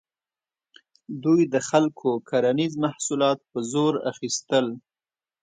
دوی 1.23 1.41
د 1.53 1.55
خلکو 1.69 2.09
کرنیز 2.29 2.73
محصولات 2.85 3.39
په 3.51 3.59
زور 3.71 3.93
اخیستل. 4.11 4.65